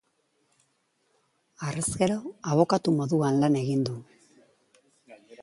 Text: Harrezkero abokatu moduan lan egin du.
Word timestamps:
Harrezkero 1.65 2.17
abokatu 2.53 2.89
moduan 2.97 3.39
lan 3.45 3.61
egin 3.61 3.87
du. 3.91 3.99